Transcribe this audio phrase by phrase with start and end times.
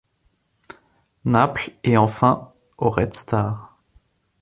[1.25, 3.77] Naples et enfin au Red Star.